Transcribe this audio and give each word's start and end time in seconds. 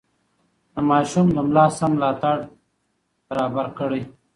د 0.73 0.75
ماشوم 0.89 1.27
د 1.35 1.37
ملا 1.47 1.65
سم 1.77 1.91
ملاتړ 1.95 2.37
برابر 3.29 3.67
کړئ. 3.77 4.01